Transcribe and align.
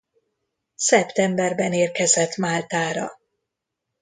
Szeptemberben 0.75 1.73
érkezett 1.73 2.35
Máltára. 2.35 3.11